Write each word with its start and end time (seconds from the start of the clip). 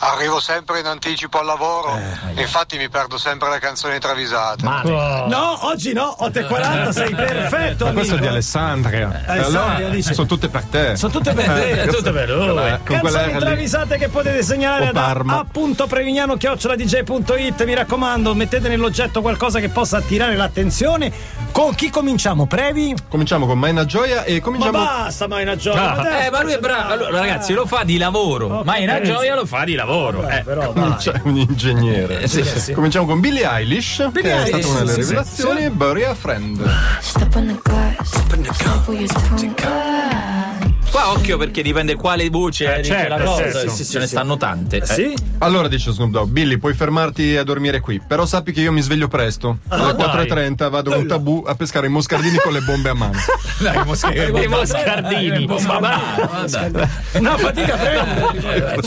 Arrivo 0.00 0.38
sempre 0.38 0.78
in 0.78 0.86
anticipo 0.86 1.40
al 1.40 1.46
lavoro, 1.46 1.96
Eh, 1.96 2.40
infatti 2.40 2.76
mi 2.78 2.88
perdo 2.88 3.18
sempre 3.18 3.50
le 3.50 3.58
canzoni 3.58 3.98
travisate. 3.98 4.62
No, 4.62 5.58
oggi 5.66 5.92
no, 5.92 6.16
8.40 6.20 6.88
sei 6.90 7.14
perfetto. 7.14 7.86
Ma 7.86 7.92
questo 7.92 8.14
è 8.14 8.18
di 8.18 8.26
amico. 8.26 8.32
Alessandria. 8.32 9.24
Eh, 9.26 9.30
Alessandria, 9.32 9.88
dice. 9.88 10.14
sono 10.14 10.26
tutte 10.28 10.48
per 10.48 10.62
te. 10.64 10.96
Sono 10.96 11.12
tutte 11.12 11.32
per 11.32 11.44
te. 11.46 11.82
Eh, 11.82 11.86
tutte 11.88 12.12
per 12.12 12.30
lui. 12.30 12.46
eh, 12.58 12.78
Canzoni 12.84 13.00
quell'aria 13.00 13.34
lì. 13.38 13.40
travisate 13.40 13.98
che 13.98 14.08
potete 14.08 14.42
segnalare 14.44 14.92
da 14.92 15.00
Parma. 15.00 15.38
appunto 15.40 15.86
prevignano 15.88 16.36
dj.it. 16.36 17.64
Mi 17.64 17.74
raccomando, 17.74 18.34
mettete 18.34 18.68
nell'oggetto 18.68 19.20
qualcosa 19.20 19.58
che 19.58 19.68
possa 19.68 19.96
attirare 19.96 20.36
l'attenzione. 20.36 21.12
Con 21.50 21.74
chi 21.74 21.90
cominciamo? 21.90 22.46
Previ? 22.46 22.94
Cominciamo 23.08 23.46
con 23.46 23.58
Maina 23.58 23.84
Gioia 23.84 24.22
e 24.22 24.34
Ma 24.34 24.40
cominciamo. 24.42 24.78
basta, 24.78 25.26
ma 25.26 25.40
una 25.40 25.56
gioia. 25.56 25.96
Ah, 25.96 26.24
eh, 26.24 26.30
ma 26.30 26.42
lui 26.42 26.52
è 26.52 26.58
bravo. 26.60 26.92
Allora, 26.92 27.18
ragazzi, 27.18 27.52
lo 27.52 27.66
fa 27.66 27.82
di 27.82 27.96
lavoro. 27.98 28.62
ma 28.64 28.76
in 28.76 29.00
gioia 29.02 29.34
lo 29.34 29.44
fa 29.44 29.64
di 29.64 29.74
lavoro. 29.74 29.86
Eh. 29.88 30.42
Però, 30.44 30.72
C'è 30.96 31.20
un 31.24 31.36
ingegnere. 31.36 32.22
Eh, 32.22 32.28
sì, 32.28 32.44
sì. 32.44 32.72
Cominciamo 32.72 33.06
con 33.06 33.20
Billie 33.20 33.48
Eilish, 33.48 34.08
Billie 34.10 34.30
che 34.30 34.36
è 34.36 34.44
Eilish, 34.44 34.64
stata 34.64 34.68
una 34.68 34.78
delle 34.80 34.92
sì, 34.92 35.02
sì, 35.02 35.08
rivelazioni, 35.08 35.64
e 35.64 35.70
Bury 35.70 36.02
a 36.04 36.14
Friend. 36.14 36.70
Step 37.00 37.34
on 37.34 37.46
the 37.46 37.58
gas. 37.62 38.10
Sample 38.56 38.94
your 38.94 39.08
tongue. 39.54 40.57
Qua 40.98 41.12
occhio 41.12 41.38
perché 41.38 41.62
dipende 41.62 41.94
quale 41.94 42.28
voce 42.28 42.66
dice 42.78 42.82
certo, 42.92 43.14
la 43.18 43.22
cosa. 43.22 43.42
certo. 43.52 43.70
Sì, 43.70 43.84
sì, 43.84 43.90
ce 43.92 43.98
ne 44.00 44.06
stanno 44.08 44.36
tante. 44.36 44.78
Eh. 44.78 44.84
Sì? 44.86 45.14
Allora 45.38 45.68
dice 45.68 45.92
Snoop 45.92 46.10
Dogg, 46.10 46.28
Billy, 46.30 46.56
puoi 46.56 46.74
fermarti 46.74 47.36
a 47.36 47.44
dormire 47.44 47.78
qui, 47.78 48.00
però 48.04 48.26
sappi 48.26 48.50
che 48.50 48.60
io 48.62 48.72
mi 48.72 48.80
sveglio 48.80 49.06
presto. 49.06 49.58
Alle 49.68 49.92
4.30 49.92 50.68
vado 50.68 50.90
con 50.90 51.06
tabù 51.06 51.44
a 51.46 51.54
pescare 51.54 51.86
i 51.86 51.90
moscardini 51.90 52.38
con 52.38 52.52
le 52.52 52.62
bombe 52.62 52.88
a 52.88 52.94
mano. 52.94 53.12
Dai, 53.62 53.84
mosche- 53.84 54.12
I 54.42 54.48
moscardini. 54.48 55.44
Una 55.44 57.36
fatica 57.36 57.76
prendere. 57.76 58.80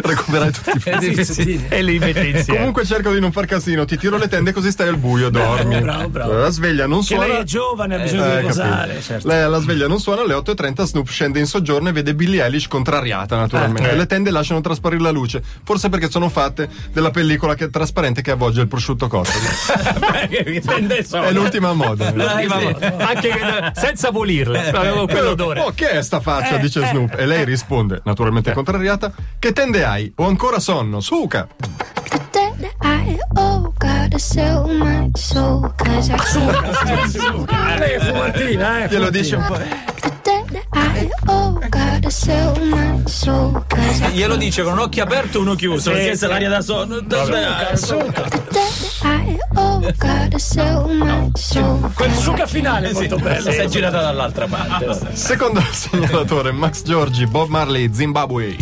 Recuperare 0.02 0.50
tutti 0.52 0.70
i 0.74 0.80
pezzi. 0.80 1.66
E 1.68 1.82
li 1.82 1.98
mette 1.98 2.20
insieme. 2.26 2.56
Comunque 2.58 2.86
cerco 2.86 3.12
di 3.12 3.20
non 3.20 3.32
far 3.32 3.44
casino, 3.44 3.84
ti 3.84 3.98
tiro 3.98 4.16
le 4.16 4.28
tende 4.28 4.52
così 4.52 4.70
stai 4.70 4.88
al 4.88 4.96
buio, 4.96 5.28
dormi. 5.28 5.78
bravo, 5.78 6.08
bravo. 6.08 6.32
La 6.32 6.48
sveglia 6.50 6.86
non 6.86 7.00
Che 7.00 7.04
suona. 7.04 7.26
lei 7.26 7.36
è 7.36 7.44
giovane, 7.44 7.96
ha 7.96 7.98
bisogno 7.98 8.24
Eh, 8.24 8.30
di 8.30 8.40
riposare. 8.40 9.02
Certo. 9.02 9.28
Lei- 9.28 9.50
la 9.50 9.60
sveglia 9.60 9.86
non 9.86 10.00
suona, 10.00 10.22
alle 10.22 10.32
8.30 10.34 10.82
Snoop 10.84 11.08
scende 11.08 11.38
in 11.38 11.48
soggiorno 11.50 11.88
e 11.88 11.92
vede 11.92 12.14
Billie 12.14 12.42
Eilish 12.44 12.68
contrariata 12.68 13.36
naturalmente. 13.36 13.90
Eh. 13.90 13.96
Le 13.96 14.06
tende 14.06 14.30
lasciano 14.30 14.60
trasparire 14.60 15.02
la 15.02 15.10
luce, 15.10 15.42
forse 15.64 15.88
perché 15.88 16.08
sono 16.08 16.28
fatte 16.28 16.68
della 16.92 17.10
pellicola 17.10 17.54
che 17.54 17.64
è 17.64 17.70
trasparente 17.70 18.22
che 18.22 18.30
avvolge 18.30 18.60
il 18.60 18.68
prosciutto 18.68 19.08
cotto. 19.08 19.30
È 20.30 21.32
l'ultima 21.32 21.72
moda. 21.72 22.10
L'ultima 22.12 22.60
moda. 22.60 22.96
Anche 22.98 23.28
che- 23.28 23.72
senza 23.74 24.10
pulirle, 24.10 24.70
avevo 24.70 25.06
quell'odore. 25.06 25.60
Oh, 25.60 25.72
che 25.74 25.90
è 25.90 26.02
sta 26.02 26.20
faccia? 26.20 26.56
dice 26.56 26.86
Snoop. 26.86 27.14
E 27.18 27.26
lei 27.26 27.44
risponde, 27.44 28.00
naturalmente 28.04 28.52
contrariata: 28.52 29.12
Che 29.38 29.52
tende 29.52 29.84
hai? 29.84 30.12
Ho 30.16 30.26
ancora 30.26 30.60
sonno, 30.60 31.00
suca! 31.00 31.48
I 32.82 33.18
oh 33.36 33.72
gotta 33.78 34.18
sell 34.18 34.66
my 34.66 35.10
soul 35.16 35.72
cause 35.76 36.10
I 36.10 36.16
can't. 36.16 37.78
Lei 37.78 37.92
è 37.94 37.98
fumantina, 37.98 38.84
eh. 38.84 38.88
Glielo 38.88 39.10
dice 39.10 39.36
un 39.36 39.44
po'. 39.46 39.99
Glielo 44.12 44.36
dice 44.36 44.62
con 44.62 44.72
un 44.72 44.80
occhio 44.80 45.02
aperto 45.02 45.38
e 45.38 45.40
uno 45.40 45.54
chiuso. 45.54 45.90
perché 45.90 46.16
se 46.16 46.26
l'aria 46.26 46.48
da 46.48 46.60
sonno. 46.60 47.02
That 47.06 47.28
I 49.02 49.38
oh 49.54 49.80
gotta 49.80 50.38
sell 50.38 50.84
my 50.86 51.30
soul. 51.34 51.90
Quel 51.94 52.12
suca 52.14 52.46
finale 52.46 52.90
è 52.90 52.92
molto 52.92 53.16
bello. 53.16 53.50
Si 53.50 53.56
è 53.58 53.66
girata 53.66 54.00
dall'altra 54.00 54.46
parte. 54.46 55.14
Secondo 55.16 55.62
segnalatore 55.70 56.52
Max 56.52 56.82
Giorgi, 56.82 57.26
Bob 57.26 57.48
Marley, 57.48 57.92
Zimbabwe. 57.92 58.56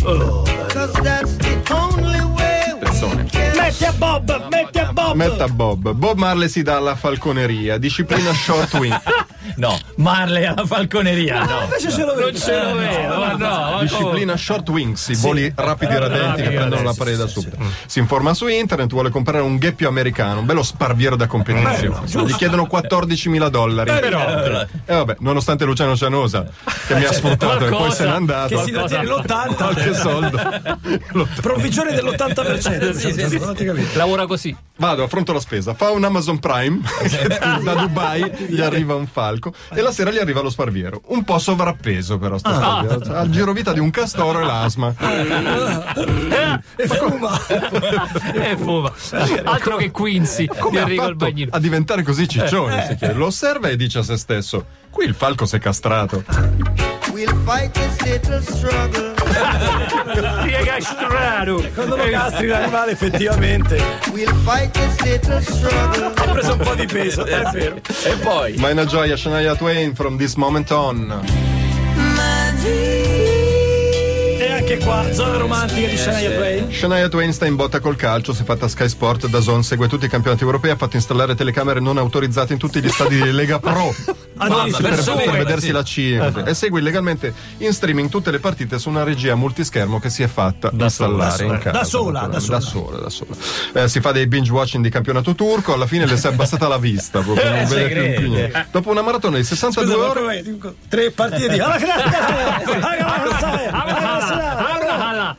Metti 3.55 3.85
a 3.85 3.91
Bob, 3.93 4.47
metti 4.49 4.79
a 4.79 4.93
Bob. 4.93 5.15
Metta 5.15 5.47
Bob. 5.47 5.91
Bob 5.91 6.17
Marley 6.17 6.49
si 6.49 6.61
dà 6.61 6.77
alla 6.77 6.95
falconeria, 6.95 7.77
disciplina 7.77 8.33
short 8.33 8.73
wing. 8.75 9.01
No, 9.59 9.77
Marley 9.95 10.45
alla 10.45 10.65
falconeria. 10.65 11.43
No. 11.43 11.63
invece 11.63 11.91
ce 11.91 12.05
lo 12.05 12.15
vedo. 12.15 12.37
Ce 12.37 12.63
lo 12.63 12.75
vedo, 12.75 13.17
ma 13.19 13.31
no. 13.33 13.71
ma? 13.71 13.77
Disciplina 13.81 14.37
short 14.37 14.69
wings, 14.69 15.09
i 15.09 15.15
voli 15.15 15.51
rapidi 15.53 15.93
e 15.93 15.99
radenti 15.99 16.41
che 16.43 16.49
prendono 16.51 16.81
la 16.81 16.93
preda 16.93 17.27
subito. 17.27 17.57
Si 17.85 17.99
informa 17.99 18.33
su 18.33 18.47
internet, 18.47 18.89
vuole 18.89 19.09
comprare 19.09 19.41
un 19.41 19.57
gheppio 19.57 19.89
americano, 19.89 20.39
un 20.39 20.45
bello 20.45 20.63
sparviero 20.63 21.17
da 21.17 21.27
competizione. 21.27 22.07
Gli 22.25 22.35
chiedono 22.35 22.67
14.000 22.71 23.47
dollari. 23.49 23.91
Però, 23.99 24.65
E 24.85 24.93
vabbè, 24.93 25.17
nonostante 25.19 25.65
Luciano 25.65 25.95
Cianosa, 25.97 26.45
che 26.87 26.95
mi 26.95 27.03
ha 27.03 27.11
sfruttato 27.11 27.65
e 27.65 27.69
poi 27.69 27.91
se 27.91 28.05
n'è 28.05 28.11
andato. 28.11 28.55
Che 28.55 28.63
si 28.63 28.71
trattiene 28.71 29.03
l'80. 29.03 29.55
Qualche 29.55 29.93
soldo. 29.93 30.39
Provvigione 31.41 31.91
dell'80%. 31.93 33.39
Non 33.43 33.55
ti 33.55 33.65
capisco. 33.65 33.97
Lavora 33.97 34.25
così. 34.25 34.55
Vado, 34.79 35.03
affronto 35.03 35.33
la 35.33 35.41
spesa. 35.41 35.73
Fa 35.73 35.91
un 35.91 36.05
Amazon 36.05 36.39
Prime 36.39 36.79
da 37.63 37.73
Dubai, 37.73 38.47
gli 38.47 38.61
arriva 38.61 38.95
un 38.95 39.07
falco 39.07 39.53
e 39.73 39.81
la 39.81 39.91
sera 39.91 40.09
gli 40.09 40.17
arriva 40.17 40.41
lo 40.41 40.49
sparviero. 40.49 41.01
Un 41.07 41.23
po' 41.23 41.37
sovrappeso, 41.37 42.17
però. 42.17 42.37
Sto 42.37 42.53
sparviero. 42.53 43.17
Ha 43.17 43.21
il 43.21 43.31
girovita 43.31 43.73
di 43.73 43.79
un 43.79 43.89
castoro 43.89 44.39
e 44.39 44.45
l'asma. 44.45 44.95
E 46.75 46.87
fuma. 46.87 47.39
E 48.33 48.57
fuma. 48.57 48.91
Altro 49.43 49.77
che 49.77 49.91
Quincy. 49.91 50.47
Come 50.47 50.79
Enrico 50.79 51.07
il 51.07 51.15
bagnino. 51.15 51.49
a 51.53 51.59
diventare 51.59 52.03
così 52.03 52.27
ciccione? 52.27 52.85
si 52.87 52.95
chiede. 52.95 53.13
Lo 53.13 53.27
osserva 53.27 53.67
e 53.67 53.75
dice 53.75 53.99
a 53.99 54.03
se 54.03 54.17
stesso: 54.17 54.65
Qui 54.89 55.05
il 55.05 55.13
falco 55.13 55.45
si 55.45 55.55
è 55.57 55.59
castrato. 55.59 56.23
Piega 60.43 60.79
strano. 60.79 61.61
Quando 61.73 61.95
lo 61.97 62.09
castri 62.09 62.47
l'animale 62.47 62.91
effettivamente 62.91 63.77
ha 66.15 66.31
preso 66.31 66.53
un 66.53 66.59
po' 66.59 66.75
di 66.75 66.85
peso, 66.85 67.25
è 67.25 67.43
vero. 67.51 67.75
E 68.03 68.15
poi. 68.21 68.55
Ma 68.57 68.69
è 68.69 68.71
una 68.71 68.85
gioia, 68.85 69.17
Shania 69.17 69.55
Twain, 69.55 69.93
from 69.95 70.17
this 70.17 70.35
moment 70.35 70.71
on. 70.71 71.21
E 74.37 74.51
anche 74.51 74.77
qua, 74.77 75.11
zona 75.11 75.37
romantica 75.37 75.87
di 75.87 75.97
Shania 75.97 76.31
Twain. 76.31 76.71
Shania 76.71 77.09
Twain 77.09 77.33
sta 77.33 77.45
in 77.45 77.55
botta 77.55 77.79
col 77.79 77.95
calcio, 77.95 78.33
si 78.33 78.43
è 78.43 78.45
fatta 78.45 78.67
Sky 78.67 78.87
Sport, 78.87 79.27
da 79.27 79.41
Zone 79.41 79.63
segue 79.63 79.87
tutti 79.87 80.05
i 80.05 80.09
campionati 80.09 80.43
europei, 80.43 80.71
ha 80.71 80.77
fatto 80.77 80.95
installare 80.95 81.35
telecamere 81.35 81.79
non 81.79 81.97
autorizzate 81.97 82.53
in 82.53 82.59
tutti 82.59 82.81
gli 82.81 82.89
stadi 82.89 83.21
di 83.21 83.31
Lega 83.31 83.59
Pro. 83.59 83.93
Ah, 84.41 84.47
no, 84.47 84.65
per 84.77 85.03
per, 85.03 85.31
vedersi 85.31 85.71
la 85.71 85.83
C 85.83 86.17
e 86.45 86.53
segue 86.53 86.79
illegalmente 86.79 87.33
in 87.57 87.73
streaming 87.73 88.09
tutte 88.09 88.31
le 88.31 88.39
partite 88.39 88.79
su 88.79 88.87
una 88.87 89.03
regia 89.03 89.35
multischermo 89.35 89.99
che 89.99 90.09
si 90.09 90.23
è 90.23 90.27
fatta 90.27 90.69
installare 90.71 91.43
in 91.43 91.57
casa. 91.57 91.71
Da 91.71 91.83
sola, 91.83 92.21
da 92.21 92.39
da 92.39 92.59
sola, 92.61 92.99
da 92.99 93.09
sola. 93.09 93.35
Eh, 93.73 93.89
si 93.89 93.99
fa 93.99 94.13
dei 94.13 94.27
binge 94.27 94.51
watching 94.51 94.81
di 94.81 94.89
campionato 94.89 95.35
turco, 95.35 95.73
alla 95.73 95.87
fine 95.87 96.05
le 96.05 96.15
si 96.15 96.27
è 96.27 96.29
abbassata 96.29 96.69
la 96.69 96.77
vista, 96.77 97.19
proprio, 97.19 97.49
non 97.49 97.67
vede 97.67 98.13
più, 98.13 98.21
più 98.21 98.29
niente. 98.29 98.67
Dopo 98.71 98.89
una 98.89 99.01
maratona 99.01 99.35
di 99.37 99.43
62 99.43 99.93
Scusa, 99.93 100.09
ore 100.09 100.43
come, 100.43 100.75
tre 100.87 101.11
partite 101.11 101.49
di. 101.49 101.59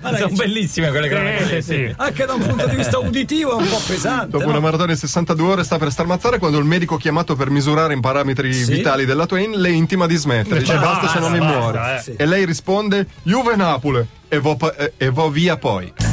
Sono 0.00 0.28
bellissime 0.34 0.90
quelle 0.90 1.08
cronache. 1.08 1.56
Eh, 1.58 1.62
sì. 1.62 1.92
Anche 1.96 2.24
da 2.26 2.34
un 2.34 2.46
punto 2.46 2.66
di 2.66 2.76
vista 2.76 2.98
uditivo 2.98 3.52
è 3.58 3.62
un 3.62 3.68
po' 3.68 3.80
pesante. 3.86 4.30
Dopo 4.30 4.44
no? 4.44 4.50
una 4.50 4.60
maratona 4.60 4.92
di 4.92 4.98
62 4.98 5.48
ore 5.48 5.64
sta 5.64 5.78
per 5.78 5.90
starmazzare 5.90 6.38
quando 6.38 6.58
il 6.58 6.64
medico 6.64 6.96
chiamato 6.96 7.34
per 7.36 7.50
misurare 7.50 7.94
i 7.94 8.00
parametri 8.00 8.52
Sì. 8.52 8.72
vitali 8.72 9.04
della 9.04 9.26
Twain 9.26 9.52
le 9.52 9.70
intima 9.70 10.06
di 10.06 10.16
smettere. 10.16 10.60
Dice 10.60 10.76
basta, 10.78 11.08
se 11.08 11.18
no 11.18 11.28
mi 11.28 11.40
muore. 11.40 11.96
eh. 11.96 12.00
Sì. 12.02 12.14
E 12.16 12.26
lei 12.26 12.44
risponde 12.44 13.06
Juve 13.22 13.56
Napoli 13.56 14.06
e 14.28 14.38
vo, 14.38 14.56
e- 14.96 15.10
vo 15.10 15.30
via 15.30 15.56
poi. 15.56 15.92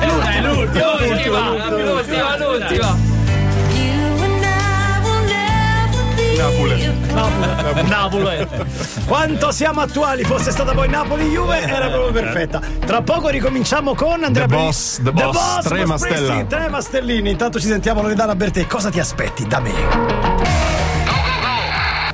È 0.00 0.40
l'ultima, 0.42 0.98
l'ultima, 0.98 1.56
l'ultima, 1.58 2.36
l'ultima. 2.38 3.09
Napoli. 6.40 6.92
Napoli. 7.86 8.48
Quanto 9.04 9.50
siamo 9.50 9.82
attuali, 9.82 10.24
fosse 10.24 10.50
stata 10.50 10.72
poi 10.72 10.88
Napoli-Juve, 10.88 11.60
era 11.60 11.90
proprio 11.90 12.12
perfetta. 12.12 12.60
Tra 12.86 13.02
poco 13.02 13.28
ricominciamo 13.28 13.94
con 13.94 14.24
Andrea 14.24 14.46
The 14.46 14.54
Boss, 14.54 15.02
The 15.02 15.12
Boss, 15.12 15.64
tre 15.64 15.68
Bruce 15.68 15.86
Mastella. 15.86 16.16
Springsteen, 16.16 16.46
Tre 16.48 16.68
Mastellini. 16.70 17.30
Intanto 17.30 17.60
ci 17.60 17.66
sentiamo 17.66 18.00
Loredana 18.00 18.34
Bertè. 18.34 18.66
Cosa 18.66 18.88
ti 18.88 18.98
aspetti 18.98 19.46
da 19.46 19.60
me? 19.60 20.39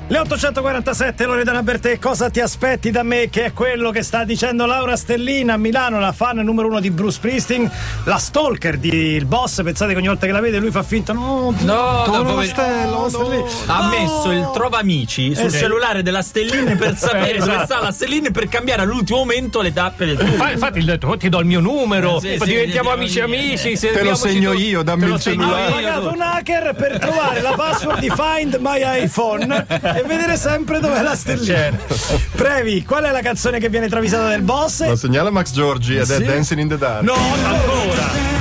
Le 0.08 0.18
847 0.20 1.24
Loredana 1.26 1.64
Bertè, 1.64 1.98
cosa 1.98 2.30
ti 2.30 2.38
aspetti 2.38 2.92
da 2.92 3.02
me? 3.02 3.28
Che 3.28 3.46
è 3.46 3.52
quello 3.52 3.90
che 3.90 4.04
sta 4.04 4.22
dicendo 4.22 4.64
Laura 4.64 4.94
Stellina 4.96 5.54
a 5.54 5.56
Milano, 5.56 5.98
la 5.98 6.12
fan 6.12 6.36
numero 6.38 6.68
uno 6.68 6.78
di 6.78 6.90
Bruce 6.92 7.14
Springsteen, 7.16 7.68
la 8.04 8.16
stalker 8.16 8.78
di 8.78 8.88
Il 8.88 9.24
Boss. 9.26 9.64
Pensate 9.64 9.90
che 9.94 9.98
ogni 9.98 10.06
volta 10.06 10.26
che 10.26 10.30
la 10.32 10.38
vede 10.38 10.58
lui 10.58 10.70
fa 10.70 10.84
finta, 10.84 11.12
no, 11.12 11.52
No, 11.62 12.06
no, 12.06 12.40
Stella, 12.44 13.08
Stellina. 13.08 13.44
Ha 13.66 13.80
No. 13.82 13.88
messo 13.88 14.30
il 14.30 14.48
trova 14.54 14.78
amici 14.78 15.34
sul 15.34 15.50
sì. 15.50 15.58
cellulare 15.58 16.04
della 16.04 16.22
Stellin 16.22 16.76
per 16.76 16.96
sapere 16.96 17.38
Esatto. 17.38 17.50
dove 17.50 17.64
sta 17.64 17.80
la 17.82 17.90
Stellin 17.90 18.30
per 18.30 18.48
cambiare 18.48 18.82
all'ultimo 18.82 19.18
momento 19.18 19.60
le 19.60 19.72
tappe 19.72 20.06
del 20.06 20.16
tuo. 20.18 20.28
Fa- 20.36 20.52
Infatti, 20.52 20.78
ho 20.78 20.84
detto, 20.84 21.08
"Oh, 21.08 21.16
ti 21.16 21.28
do 21.28 21.40
il 21.40 21.46
mio 21.46 21.58
numero, 21.58 22.20
Sì, 22.20 22.34
poi 22.36 22.46
sì, 22.46 22.52
diventiamo 22.52 22.90
sì, 22.90 22.94
amici 22.94 23.12
sì. 23.12 23.20
amici. 23.20 23.76
Te 23.76 24.02
lo 24.04 24.14
segno 24.14 24.52
tu- 24.52 24.58
io, 24.58 24.82
dammi 24.84 25.10
il 25.10 25.20
cellulare. 25.20 25.62
Ha 25.64 25.68
io. 25.68 25.74
pagato 25.74 26.12
un 26.12 26.20
hacker 26.20 26.74
per 26.76 26.98
trovare 27.00 27.40
la 27.40 27.54
password 27.56 27.98
di 27.98 28.10
Find 28.14 28.56
My 28.60 29.02
iPhone 29.02 29.66
e 29.96 30.02
vedere 30.06 30.36
sempre 30.36 30.80
dov'è 30.80 31.02
la 31.02 31.14
stellina. 31.14 31.70
Previ, 32.34 32.84
qual 32.84 33.04
è 33.04 33.10
la 33.10 33.20
canzone 33.22 33.58
che 33.58 33.68
viene 33.68 33.88
travisata 33.88 34.28
del 34.28 34.42
boss? 34.42 34.86
Lo 34.86 34.96
segnala 34.96 35.30
Max 35.30 35.52
Giorgi 35.52 35.96
ed 35.96 36.10
è 36.10 36.16
Sì. 36.16 36.24
Dancing 36.24 36.60
in 36.60 36.68
the 36.68 36.78
Dark. 36.78 37.02
No, 37.02 37.14
ancora. 37.14 38.35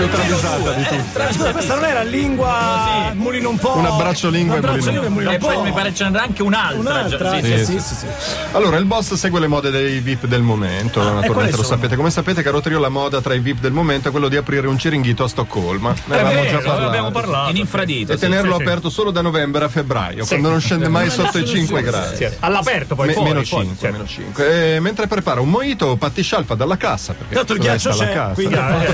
La 0.00 0.06
più 0.06 0.08
travisata 0.10 0.72
di 0.72 0.82
tutte. 0.84 1.32
Scusa, 1.32 1.50
questa 1.52 1.74
non 1.74 1.84
era 1.84 2.02
lingua 2.02 3.10
mulino 3.14 3.50
un 3.50 3.58
po'. 3.58 3.76
Un 3.76 3.86
abbraccio 3.86 4.28
lingua 4.28 4.56
Un 4.56 4.64
e 4.64 4.66
abbraccio 4.66 4.90
mulino. 4.90 5.02
lingua 5.02 5.06
e 5.06 5.10
mulino 5.10 5.30
E 5.30 5.34
un 5.34 5.40
po'. 5.40 5.46
poi 5.46 5.62
mi 5.62 5.72
pare 5.72 5.94
ce 5.94 6.04
n'era 6.08 6.22
anche 6.22 6.42
un'altra. 6.42 6.78
Un'altra? 6.78 7.40
già, 7.40 7.40
sì, 7.40 7.46
Sì, 7.58 7.64
sì. 7.64 7.78
sì, 7.80 7.80
sì, 7.80 7.94
sì. 7.94 8.06
Allora, 8.52 8.76
il 8.76 8.84
boss 8.84 9.14
segue 9.14 9.40
le 9.40 9.46
mode 9.46 9.70
dei 9.70 9.98
VIP 10.00 10.26
del 10.26 10.42
momento, 10.42 11.00
quali 11.00 11.14
naturalmente 11.16 11.56
lo 11.56 11.62
sapete. 11.62 11.96
Come 11.96 12.10
sapete, 12.10 12.42
caro 12.42 12.60
trio, 12.60 12.78
la 12.78 12.88
moda 12.88 13.20
tra 13.20 13.34
i 13.34 13.38
VIP 13.40 13.60
del 13.60 13.72
momento 13.72 14.08
è 14.08 14.10
quello 14.10 14.28
di 14.28 14.36
aprire 14.36 14.66
un 14.66 14.78
ciringhito 14.78 15.24
a 15.24 15.28
Stoccolma. 15.28 15.94
Ne 16.04 16.14
avevamo 16.20 16.42
già 16.44 16.50
vero, 16.58 16.60
parlato. 16.62 16.86
abbiamo 16.88 17.10
parlato. 17.10 17.50
In 17.50 17.56
infradito. 17.56 18.12
E 18.12 18.14
sì. 18.16 18.20
tenerlo 18.20 18.52
sì, 18.52 18.56
sì. 18.58 18.62
aperto 18.62 18.90
solo 18.90 19.10
da 19.10 19.20
novembre 19.22 19.64
a 19.64 19.68
febbraio, 19.68 20.24
quando 20.26 20.48
non 20.50 20.60
scende 20.60 20.88
mai 20.88 21.10
sotto 21.10 21.38
i 21.38 21.46
5 21.46 21.82
gradi. 21.82 22.16
Sì, 22.16 22.28
All'aperto 22.40 22.94
poi 22.94 23.06
meno 23.08 23.20
fuori, 23.22 23.44
5, 23.44 23.76
certo. 23.78 23.96
meno 23.96 24.08
5. 24.08 24.74
E 24.74 24.80
mentre 24.80 25.06
prepara 25.06 25.40
un 25.40 25.48
mojito, 25.48 25.96
Patti 25.96 26.22
Scialfa 26.22 26.54
dalla 26.54 26.76
cassa. 26.76 27.12
Perché 27.14 27.34
Tanto 27.34 27.52
il 27.54 27.58
ghiaccio 27.60 27.90
c'è, 27.90 28.12
cassa. 28.12 28.34
quindi 28.34 28.54
Ah, 28.54 28.84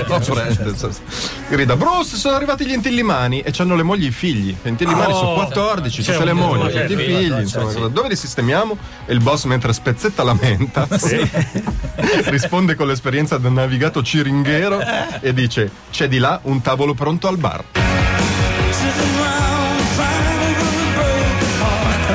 No, 1.01 1.47
grida 1.49 1.75
Bruce 1.75 2.15
sono 2.17 2.35
arrivati 2.35 2.65
gli 2.65 2.71
intillimani 2.73 3.41
e 3.41 3.51
c'hanno 3.51 3.75
le 3.75 3.83
mogli 3.83 4.05
e 4.05 4.07
i 4.07 4.11
figli. 4.11 4.55
Gli 4.61 4.67
intillimani 4.67 5.13
Oh, 5.13 5.17
sono 5.17 5.33
14 5.33 6.01
c'è 6.01 6.11
tutte 6.13 6.25
le 6.25 6.33
mogli 6.33 6.71
c'è 6.71 6.85
tutti 6.87 7.01
i 7.01 7.05
figli 7.05 7.39
insomma, 7.39 7.87
dove 7.87 8.07
li 8.09 8.15
sistemiamo? 8.15 8.77
E 9.05 9.13
il 9.13 9.19
boss 9.19 9.45
mentre 9.45 9.73
spezzetta 9.73 10.23
la 10.23 10.35
menta 10.39 10.87
risponde 12.25 12.75
con 12.75 12.87
l'esperienza 12.87 13.37
del 13.37 13.51
navigato 13.51 14.01
ciringhero 14.03 14.79
e 15.19 15.33
dice 15.33 15.69
c'è 15.91 16.07
di 16.07 16.17
là 16.17 16.39
un 16.43 16.61
tavolo 16.61 16.93
pronto 16.93 17.27
al 17.27 17.37
bar. 17.37 17.63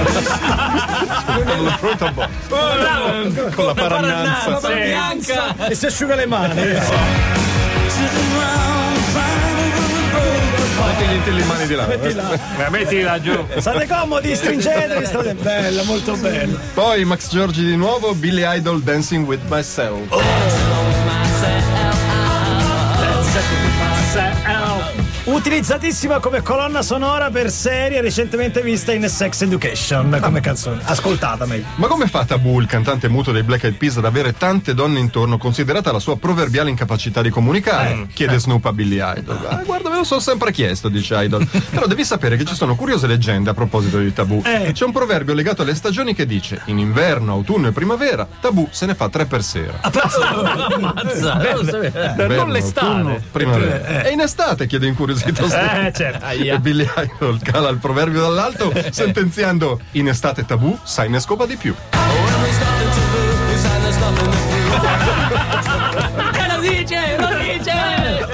Un 0.09 1.45
tavolo 1.45 1.77
pronto 1.81 2.05
al 2.05 2.13
bar. 2.15 3.55
Con 3.55 3.67
la 3.67 3.75
paragnanza 3.75 4.61
Sì. 4.61 4.75
bianca. 4.75 5.69
E 5.69 5.75
si 5.75 5.87
asciuga 5.87 6.15
le 6.15 6.27
mani. 6.27 6.61
Metti 10.99 11.13
gli 11.13 11.15
intillimani 11.15 11.67
di 11.67 11.75
là. 11.75 11.87
Metti 12.71 13.03
laggiù. 13.03 13.47
State 13.59 13.87
comodi, 13.87 14.35
stringetevi, 14.35 15.07
state 15.07 15.35
bella, 15.35 15.85
molto 15.85 16.17
bella. 16.17 16.59
poi 16.75 17.05
Max 17.05 17.31
Giorgi 17.31 17.65
di 17.65 17.77
nuovo 17.77 18.15
Billy 18.15 18.43
Idol 18.45 18.83
Dancing 18.83 19.25
with 19.25 19.41
Myself 19.49 20.09
Utilizzatissima 25.29 26.21
come 26.21 26.41
colonna 26.41 26.81
sonora 26.81 27.29
per 27.29 27.51
serie 27.51 28.01
recentemente 28.01 28.63
vista 28.63 28.95
in 28.95 29.07
Sex 29.11 29.43
Education 29.43 30.19
come 30.23 30.41
canzone. 30.41 30.81
Ascoltata 30.83 31.45
meglio. 31.45 31.67
Ma 31.75 31.87
come 31.87 32.07
fa 32.07 32.25
Tabù, 32.25 32.59
il 32.61 32.67
cantante 32.67 33.09
muto 33.09 33.31
dei 33.31 33.43
Black 33.43 33.65
Eyed 33.65 33.77
Peas, 33.77 33.99
ad 33.99 34.07
avere 34.07 34.33
tante 34.33 34.73
donne 34.73 35.01
intorno, 35.01 35.37
considerata 35.37 35.93
la 35.93 35.99
sua 35.99 36.17
proverbiale 36.17 36.71
incapacità 36.71 37.21
di 37.21 37.29
comunicare? 37.29 38.07
Chiede 38.15 38.39
Snoop 38.39 38.65
a 38.65 38.73
Billy 38.73 39.03
Idol. 39.03 39.47
Ah, 39.47 39.63
guarda, 39.67 39.91
me 39.91 39.97
lo 39.97 40.05
sono 40.05 40.21
sempre 40.21 40.51
chiesto, 40.51 40.89
dice 40.89 41.23
Idol. 41.23 41.47
Però 41.47 41.87
devi 41.87 42.05
sapere 42.07 42.39
che 42.39 42.47
ci 42.47 42.55
sono 42.55 42.75
curiose 42.75 43.07
leggende 43.07 43.51
a 43.51 43.55
proposito 43.55 43.99
di 43.99 44.11
Tabù. 44.15 44.41
Eh. 44.47 44.73
C'è 44.73 44.87
un 44.87 44.93
proverbio 44.93 45.35
legato 45.35 45.61
alle 45.61 45.75
stagioni 45.75 46.15
che 46.15 46.25
dice: 46.25 46.63
in 46.67 46.79
inverno, 46.79 47.33
autunno 47.33 47.69
e 47.69 47.73
primavera, 47.73 48.27
Tabù 48.41 48.67
se 48.71 48.87
ne 48.87 48.95
fa 48.95 49.11
tre 49.11 49.27
per 49.27 49.43
sera. 49.43 49.79
Ammazza. 49.83 51.35
Inverno, 51.35 52.35
non 52.35 52.51
l'estate. 52.51 52.87
autunno, 52.87 53.21
primavera. 53.31 54.05
E 54.05 54.11
in 54.11 54.21
estate 54.21 54.67
chiede 54.67 54.87
incuriosito 54.87 55.17
Snoop. 55.19 55.37
Eh, 55.59 55.93
certo. 55.93 56.25
E 56.27 56.59
Billy 56.59 56.87
Idol 56.97 57.41
cala 57.43 57.69
il 57.71 57.79
proverbio 57.79 58.21
dall'alto 58.21 58.73
sentenziando 58.91 59.81
in 59.93 60.09
estate 60.09 60.45
tabù 60.45 60.79
sai 60.83 61.09
ne 61.09 61.21
scopa 61.21 61.47
di 61.47 61.57
più. 61.57 61.75
Lo 66.49 66.61
dice, 66.61 67.17
lo 67.19 67.29
dice. 67.39 68.27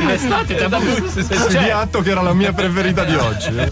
In 0.00 0.10
estate 0.10 0.68
tabù. 0.68 1.08
Si 1.08 1.58
di 1.58 1.70
atto 1.70 2.00
che 2.00 2.10
era 2.10 2.22
la 2.22 2.34
mia 2.34 2.52
preferita 2.52 3.04
di 3.04 3.14
oggi. 3.14 3.54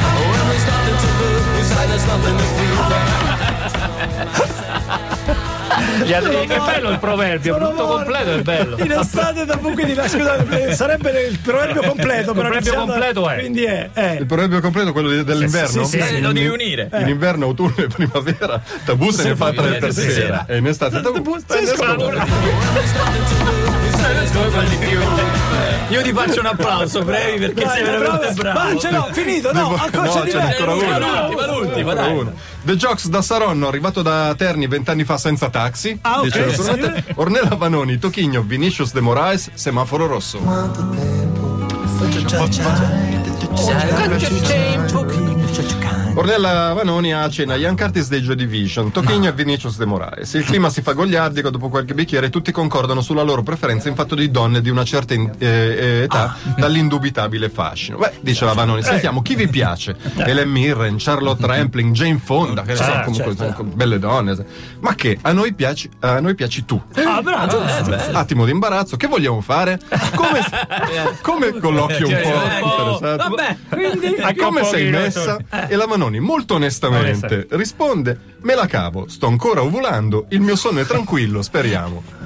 eh. 6.03 6.07
Gli 6.07 6.13
altri- 6.13 6.37
È 6.47 6.59
bello 6.59 6.91
il 6.91 6.99
proverbio, 6.99 7.53
Sono 7.55 7.67
brutto 7.69 7.87
morto. 7.87 7.97
completo 8.05 8.31
è 8.35 8.43
bello. 8.43 8.77
In 8.79 8.93
estate 8.93 9.45
da 9.45 9.57
buchi 9.57 9.85
di 9.85 9.93
scusate, 9.95 10.75
sarebbe 10.77 11.11
il 11.29 11.39
proverbio 11.39 11.83
completo, 11.83 12.33
però 12.33 12.49
proverbio 12.49 12.57
iniziato- 12.73 12.87
completo 12.87 13.29
è. 13.29 13.39
Quindi 13.39 13.65
è, 13.65 13.91
è. 13.93 14.17
Il 14.21 14.27
proverbio 14.27 14.61
completo, 14.61 14.93
quello 14.93 15.11
di- 15.11 15.25
dell'inverno? 15.25 15.85
sì, 15.85 16.01
sì, 16.01 16.15
Eh, 16.17 16.21
lo 16.21 16.33
devi 16.33 16.47
unire. 16.49 16.89
In 16.99 17.09
inverno, 17.09 17.47
autunno 17.47 17.75
e 17.77 17.87
primavera, 17.87 18.61
tabù 18.85 19.11
se 19.11 19.29
ne 19.29 19.37
fa 19.37 19.53
tre 19.53 19.77
per 19.79 19.93
sì, 19.93 20.03
sì. 20.03 20.11
sera. 20.11 20.45
E 20.49 20.57
in 20.59 20.67
estate 20.67 21.01
tabù. 21.01 21.37
Sai 21.47 21.61
ne 21.63 21.67
sì, 21.67 21.75
Io 25.91 26.03
ti 26.03 26.13
faccio 26.13 26.41
un 26.41 26.47
applauso, 26.47 27.03
brevi, 27.03 27.39
perché 27.47 27.65
Dai, 27.65 27.77
sei 27.77 27.85
veramente 27.85 28.33
bravo. 28.35 28.59
Ma 28.59 28.79
ce 28.79 28.91
l'ho, 28.91 29.09
finito, 29.13 29.53
no, 29.53 29.75
ancora 29.75 30.03
No, 30.05 30.21
c'è 30.23 30.41
ancora 30.41 30.75
uno. 30.75 30.99
L'ultima, 30.99 31.47
l'ultima, 31.47 31.91
Ancora 31.93 31.95
dai. 31.95 32.19
uno. 32.19 32.33
The 32.63 32.77
Jokes 32.77 33.09
da 33.09 33.23
Saronno, 33.23 33.69
arrivato 33.69 34.03
da 34.03 34.35
Terni 34.37 34.67
vent'anni 34.67 35.05
fa 35.05 35.17
senza 35.17 35.49
taxi. 35.49 35.99
Ah, 36.03 36.21
ok, 36.21 36.35
naturalmente. 36.37 37.05
Ornella 37.17 37.55
Vanoni, 37.57 37.99
Tochigno, 37.99 38.43
Vinicius 38.43 38.93
de 38.93 39.01
Moraes, 39.01 39.51
semaforo 39.55 40.07
rosso. 40.07 40.39
Ornella 46.19 46.73
Vanoni 46.73 47.13
a 47.13 47.29
cena 47.31 47.55
Young 47.55 47.79
Curtis 47.79 48.09
dei 48.09 48.21
Joy 48.21 48.35
Division, 48.35 48.91
Tochigno 48.91 49.29
e 49.29 49.33
Vinicius 49.33 49.77
de 49.77 49.87
Moraes. 49.87 50.35
Il 50.35 50.43
clima 50.45 50.69
si 50.69 50.83
fa 50.83 50.93
gogliardico 50.93 51.49
dopo 51.49 51.69
qualche 51.69 51.95
bicchiere 51.95 52.29
tutti 52.29 52.51
concordano 52.51 53.03
sulla 53.03 53.23
loro 53.23 53.45
preferenza 53.45 53.89
in 53.89 53.95
fatto 53.95 54.17
di 54.17 54.29
donne 54.29 54.61
di 54.61 54.69
una 54.69 54.83
certa 54.85 55.15
in- 55.15 55.31
eh, 55.39 55.47
eh, 55.47 56.03
età 56.03 56.35
dall'indubitabile 56.59 57.49
fascino. 57.51 57.99
Beh, 57.99 58.15
dice 58.21 58.45
la 58.45 58.53
Vanoni, 58.53 58.83
sentiamo 58.83 59.23
chi 59.23 59.37
vi 59.37 59.47
piace? 59.47 59.95
Helen 60.17 60.49
Mirren, 60.51 60.97
Charlotte 60.99 61.47
Rampling, 61.47 61.95
Jane 61.95 62.19
Fonda, 62.19 62.63
che 62.63 62.73
ne 62.73 62.77
so, 62.77 62.83
Ah, 62.83 63.03
comunque 63.05 63.37
sono 63.37 63.55
belle 63.63 64.01
donne. 64.01 64.45
Ma 64.81 64.97
che 64.97 65.19
a 65.23 65.31
noi 65.31 65.55
piaci, 65.55 65.89
a 66.01 66.19
noi 66.19 66.35
piaci 66.35 66.65
tu. 66.65 66.83
Ah, 66.97 67.23
bravo, 67.23 67.65
giusto. 67.65 67.97
Attimo 68.19 68.45
di 68.45 68.51
imbarazzo, 68.51 68.97
che 68.97 69.07
vogliamo 69.07 69.41
fare? 69.41 69.79
Come, 70.17 70.41
come 71.23 71.53
con 71.61 71.75
l'occhio 71.75 72.09
un 72.09 72.19
po' 72.21 72.67
interessato? 72.67 73.29
Vabbè, 73.29 73.57
Quindi, 73.69 74.17
Come 74.37 74.65
sei 74.65 74.91
messa? 74.91 75.37
E 75.69 75.77
la 75.77 75.87
Manoni, 76.09 76.21
molto 76.21 76.55
onestamente, 76.55 77.47
risponde: 77.51 78.19
Me 78.41 78.55
la 78.55 78.67
cavo, 78.67 79.09
sto 79.09 79.27
ancora 79.27 79.63
ovulando, 79.63 80.27
il 80.31 80.41
mio 80.41 80.57
sonno 80.57 80.81
è 80.81 80.87
tranquillo, 80.87 81.43
speriamo. 81.43 82.18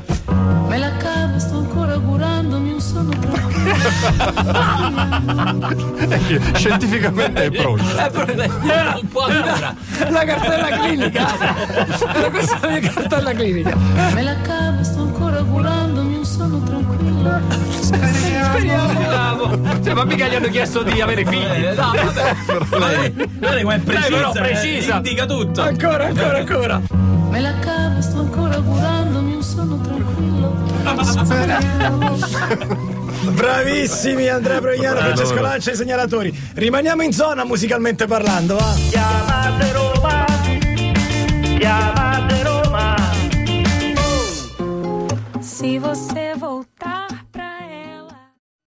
Ancora 1.62 1.92
augurandomi 1.94 2.72
un 2.72 2.80
sonno 2.80 3.10
tranquillo. 3.18 3.60
Scientificamente 6.54 7.44
è 7.44 7.50
pronta. 7.50 8.06
eh, 8.06 8.10
però 8.10 8.98
un 9.00 9.08
po' 9.08 9.20
ancora. 9.20 9.74
la 10.10 10.24
cartella 10.24 10.68
clinica. 10.68 11.26
Era 12.14 12.30
questa 12.30 12.58
la 12.60 12.68
mia 12.68 12.80
cartella 12.90 13.32
clinica. 13.32 13.76
Me 14.14 14.22
la 14.22 14.36
cavo, 14.42 14.82
sto 14.82 15.00
ancora 15.02 15.38
augurandomi 15.38 16.16
un 16.16 16.24
sonno 16.24 16.60
tranquillo. 16.62 17.40
Bravo. 19.08 19.60
Cioè, 19.82 19.94
ma 19.94 20.04
mica 20.04 20.26
gli 20.28 20.34
hanno 20.34 20.48
chiesto 20.48 20.82
di 20.82 21.00
avere 21.00 21.24
figli. 21.24 21.64
Eh, 21.64 21.74
No, 21.74 21.92
vabbè. 21.94 23.12
Guarda 23.38 23.62
come 23.62 23.74
è 23.74 23.78
precisa. 23.80 24.08
però 24.16 24.32
eh, 24.32 24.40
precisa. 24.40 24.96
Indica 24.96 25.26
tutto. 25.26 25.62
Ancora, 25.62 26.06
ancora, 26.06 26.38
ancora. 26.38 26.80
Me 27.32 27.40
la 27.40 27.58
cavo, 27.60 28.02
sto 28.02 28.18
ancora 28.18 28.56
augurandomi 28.56 29.36
un 29.36 29.42
sonno 29.42 29.80
tranquillo. 29.80 30.52
Bravissimi 33.32 34.28
Andrea 34.28 34.60
Provignano, 34.60 34.98
Francesco 34.98 35.40
Lancia 35.40 35.70
e 35.70 35.72
i 35.72 35.76
segnalatori. 35.76 36.38
Rimaniamo 36.52 37.00
in 37.00 37.12
zona 37.12 37.44
musicalmente 37.44 38.04
parlando, 38.04 38.56
va. 38.56 38.74
Chiamate 38.90 39.72
Roma, 39.72 40.26
chiamate 41.58 42.42
Roma. 42.42 42.96
Si 45.40 45.78